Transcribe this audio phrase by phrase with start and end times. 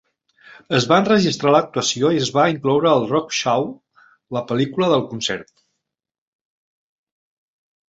[0.77, 3.69] Es va enregistrar l'actuació i es va incloure a Rockshow,
[4.39, 5.55] la pel·lícula del concert.